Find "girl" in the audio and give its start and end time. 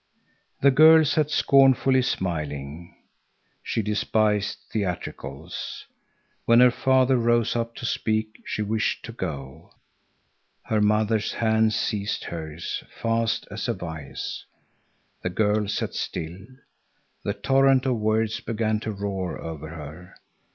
0.71-1.05, 15.29-15.67